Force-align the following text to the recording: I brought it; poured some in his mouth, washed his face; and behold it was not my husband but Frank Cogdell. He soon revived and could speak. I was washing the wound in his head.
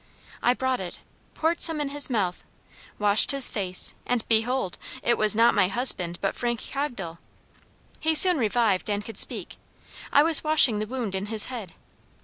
I 0.41 0.55
brought 0.55 0.79
it; 0.79 0.97
poured 1.35 1.61
some 1.61 1.79
in 1.79 1.89
his 1.89 2.09
mouth, 2.09 2.43
washed 2.97 3.29
his 3.31 3.47
face; 3.49 3.93
and 4.03 4.27
behold 4.27 4.79
it 5.03 5.15
was 5.15 5.35
not 5.35 5.53
my 5.53 5.67
husband 5.67 6.17
but 6.21 6.33
Frank 6.35 6.71
Cogdell. 6.71 7.19
He 7.99 8.15
soon 8.15 8.39
revived 8.39 8.89
and 8.89 9.05
could 9.05 9.19
speak. 9.19 9.57
I 10.11 10.23
was 10.23 10.43
washing 10.43 10.79
the 10.79 10.87
wound 10.87 11.13
in 11.13 11.27
his 11.27 11.45
head. 11.53 11.73